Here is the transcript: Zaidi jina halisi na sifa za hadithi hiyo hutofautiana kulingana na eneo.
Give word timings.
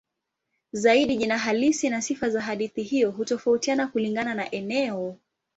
Zaidi 0.73 1.15
jina 1.17 1.37
halisi 1.37 1.89
na 1.89 2.01
sifa 2.01 2.29
za 2.29 2.41
hadithi 2.41 2.83
hiyo 2.83 3.11
hutofautiana 3.11 3.87
kulingana 3.87 4.33
na 4.35 4.51
eneo. 4.51 5.17